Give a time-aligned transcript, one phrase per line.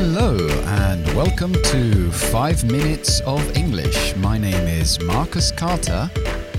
[0.00, 0.34] Hello
[0.80, 4.16] and welcome to 5 Minutes of English.
[4.16, 6.10] My name is Marcus Carter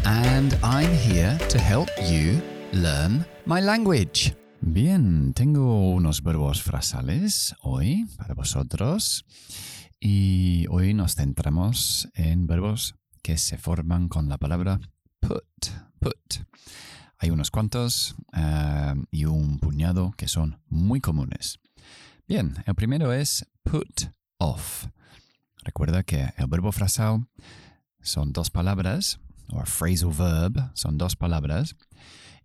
[0.06, 2.40] and I'm here to help you
[2.72, 4.36] learn my language.
[4.60, 9.26] Bien, tengo unos verbos frasales hoy para vosotros
[10.00, 14.80] y hoy nos centramos en verbos que se forman con la palabra
[15.20, 15.72] put.
[15.98, 16.46] Put.
[17.18, 21.58] Hay unos cuantos eh, y un puñado que son muy comunes.
[22.32, 24.04] Bien, el primero es put
[24.38, 24.88] off.
[25.66, 27.28] Recuerda que el verbo frasal
[28.00, 31.76] son dos palabras, o phrasal verb son dos palabras,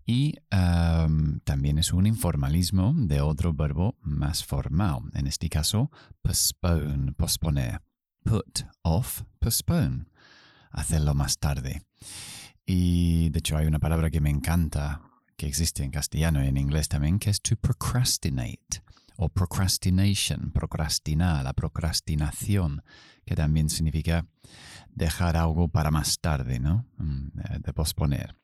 [0.05, 5.03] y um, también es un informalismo de otro verbo más formal.
[5.15, 7.81] En este caso, postpone, posponer.
[8.25, 10.07] Put off, postpone.
[10.73, 11.81] Hacerlo más tarde.
[12.67, 15.01] Y de hecho hay una palabra que me encanta,
[15.37, 18.83] que existe en castellano y en inglés también, que es to procrastinate
[19.17, 22.83] o procrastination, procrastinar, la procrastinación,
[23.25, 24.27] que también significa
[24.95, 26.87] dejar algo para más tarde, ¿no?
[26.99, 27.29] Mm,
[27.61, 28.35] de posponer.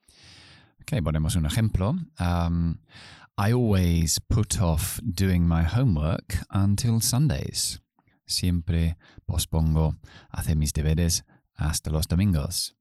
[0.80, 1.94] Ok, ponemos un ejemplo.
[2.18, 2.78] Um,
[3.38, 7.80] I always put off doing my homework until Sundays.
[8.26, 9.96] Siempre pospongo
[10.30, 12.74] hacer mis deberes hasta los domingos.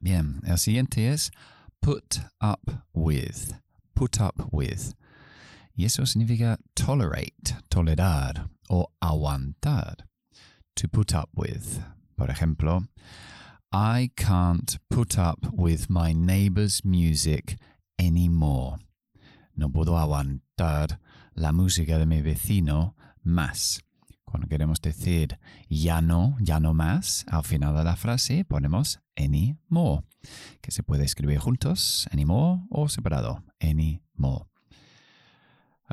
[0.00, 1.30] Bien, el siguiente es
[1.80, 3.54] put up with.
[3.94, 4.94] Put up with.
[5.76, 10.08] Y eso significa tolerate, tolerar o aguantar.
[10.74, 11.80] To put up with.
[12.16, 12.88] Por ejemplo,
[13.72, 17.58] I can't put up with my neighbor's music
[17.98, 18.78] anymore.
[19.54, 20.98] No puedo aguantar
[21.34, 23.82] la música de mi vecino más.
[24.24, 25.38] Cuando queremos decir
[25.68, 30.04] ya no, ya no más, al final de la frase ponemos anymore,
[30.60, 34.46] que se puede escribir juntos, anymore o separado, anymore.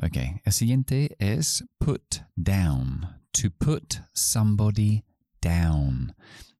[0.04, 5.02] Ok, el siguiente es put down, to put somebody
[5.40, 6.14] down.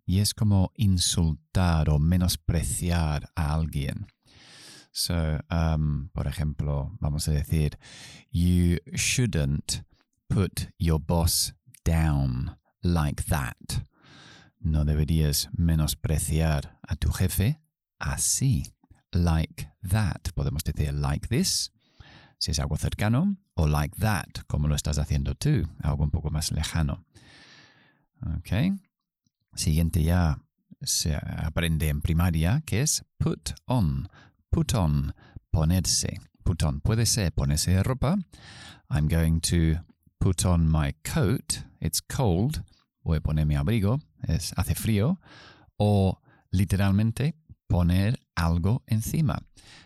[0.07, 4.07] Y es como insultar o menospreciar a alguien.
[4.93, 7.77] So, um, por ejemplo, vamos a decir,
[8.31, 9.85] you shouldn't
[10.31, 11.53] put your boss
[11.85, 13.85] down like that.
[14.59, 17.61] No deberías menospreciar a tu jefe
[18.01, 18.73] así.
[19.13, 20.33] Like that.
[20.35, 21.74] Podemos decir like this
[22.45, 26.31] si es algo cercano, o like that, como lo estás haciendo tú, algo un poco
[26.31, 27.07] más lejano.
[28.37, 28.79] Ok.
[29.55, 30.39] Siguiente ya
[30.83, 34.11] se aprende en primaria, que es put on.
[34.51, 35.15] Put on,
[35.51, 36.21] ponerse.
[36.43, 38.19] Put on puede ser ponerse ropa.
[38.91, 39.83] I'm going to
[40.21, 41.63] put on my coat.
[41.81, 42.63] It's cold.
[43.05, 44.03] Voy a poner mi abrigo.
[44.29, 45.19] Es, hace frío.
[45.79, 46.21] O
[46.53, 47.37] literalmente
[47.71, 49.39] poner algo encima.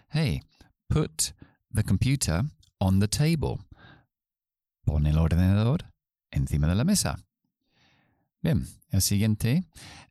[0.08, 0.42] Hey,
[0.88, 1.34] put
[1.72, 2.42] the computer
[2.80, 3.58] on the table.
[4.84, 5.92] Pon el ordenador
[6.30, 7.16] encima de la mesa.
[8.42, 9.64] Bien, el siguiente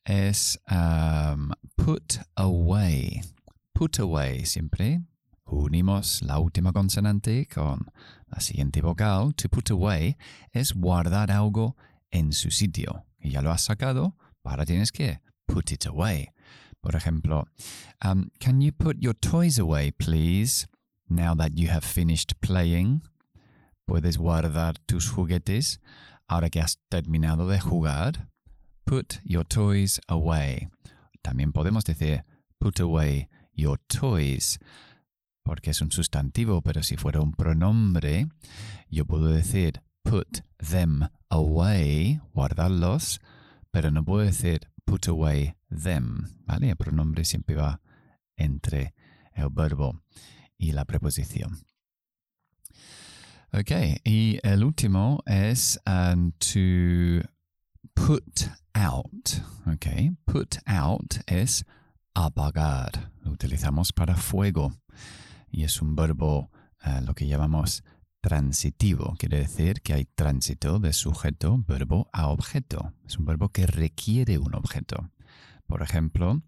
[0.03, 3.21] es um, put away.
[3.73, 5.01] Put away, siempre
[5.45, 7.85] unimos la última consonante con
[8.27, 9.33] la siguiente vocal.
[9.35, 10.17] To put away
[10.51, 11.75] es guardar algo
[12.11, 13.05] en su sitio.
[13.19, 16.29] Y ya lo has sacado, ahora tienes que put it away.
[16.81, 17.47] Por ejemplo,
[18.03, 20.67] um, can you put your toys away, please?
[21.09, 23.01] Now that you have finished playing,
[23.85, 25.79] puedes guardar tus juguetes
[26.27, 28.27] ahora que has terminado de jugar.
[28.85, 30.69] Put your toys away.
[31.23, 32.25] También podemos decir
[32.59, 34.59] put away your toys
[35.43, 38.27] porque es un sustantivo, pero si fuera un pronombre,
[38.89, 43.21] yo puedo decir put them away, guardarlos,
[43.71, 46.71] pero no puedo decir put away them, ¿vale?
[46.71, 47.79] El pronombre siempre va
[48.35, 48.93] entre
[49.33, 50.01] el verbo
[50.57, 51.57] y la preposición.
[53.53, 53.71] Ok,
[54.03, 57.27] y el último es um, to
[57.93, 59.29] put out.
[59.65, 59.87] Ok,
[60.25, 61.65] put out es
[62.13, 63.11] apagar.
[63.21, 64.73] Lo utilizamos para fuego
[65.49, 66.51] y es un verbo
[66.85, 67.83] uh, lo que llamamos
[68.21, 69.15] transitivo.
[69.17, 72.93] Quiere decir que hay tránsito de sujeto, verbo a objeto.
[73.05, 75.11] Es un verbo que requiere un objeto.
[75.65, 76.41] Por ejemplo,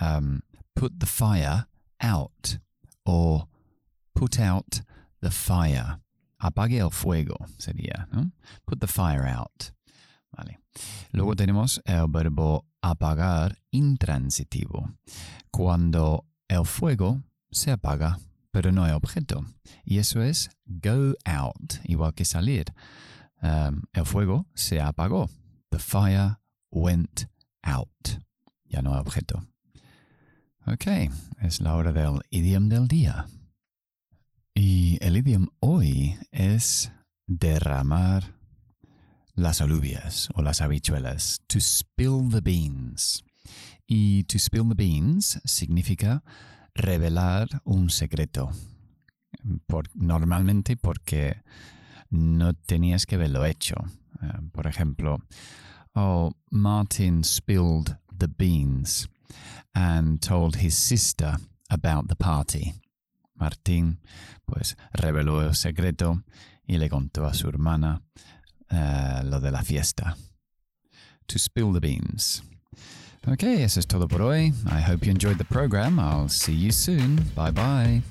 [0.00, 0.40] um,
[0.74, 1.66] put the fire
[1.98, 2.60] out
[3.04, 3.48] o
[4.14, 4.82] put out
[5.20, 6.00] the fire.
[6.38, 8.08] Apague el fuego sería.
[8.66, 9.74] Put the fire out.
[11.12, 14.90] Luego tenemos el verbo apagar intransitivo.
[15.50, 18.18] Cuando el fuego se apaga,
[18.50, 19.44] pero no hay objeto.
[19.84, 22.66] Y eso es go out, igual que salir.
[23.42, 25.30] Um, el fuego se apagó.
[25.70, 26.38] The fire
[26.70, 27.26] went
[27.62, 28.20] out.
[28.64, 29.46] Ya no hay objeto.
[30.66, 30.86] Ok,
[31.42, 33.26] es la hora del idioma del día.
[35.14, 36.90] El idioma hoy es
[37.28, 38.34] derramar
[39.36, 41.40] las alubias o las habichuelas.
[41.46, 43.22] To spill the beans.
[43.86, 46.24] Y to spill the beans significa
[46.74, 48.50] revelar un secreto.
[49.68, 51.44] Por, normalmente porque
[52.10, 53.76] no tenías que haberlo hecho.
[54.20, 55.18] Uh, por ejemplo,
[55.94, 59.08] oh, Martin spilled the beans
[59.76, 61.36] and told his sister
[61.70, 62.74] about the party.
[63.34, 64.00] Martín
[64.44, 66.22] pues reveló el secreto
[66.66, 68.02] y le contó a su hermana
[68.70, 70.16] uh, lo de la fiesta.
[71.26, 72.42] To spill the beans.
[73.26, 74.52] Okay, eso es todo por hoy.
[74.66, 75.98] I hope you enjoyed the program.
[75.98, 77.16] I'll see you soon.
[77.34, 78.02] Bye bye.